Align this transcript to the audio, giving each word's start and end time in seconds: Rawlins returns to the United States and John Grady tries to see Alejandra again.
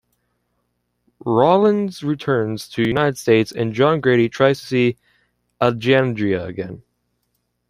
Rawlins 1.27 2.01
returns 2.01 2.67
to 2.69 2.81
the 2.81 2.87
United 2.87 3.19
States 3.19 3.51
and 3.51 3.71
John 3.71 4.01
Grady 4.01 4.29
tries 4.29 4.59
to 4.59 4.65
see 4.65 4.97
Alejandra 5.61 6.43
again. 6.47 6.81